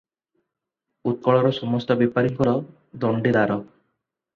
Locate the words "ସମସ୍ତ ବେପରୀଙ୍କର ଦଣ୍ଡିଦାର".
1.59-3.65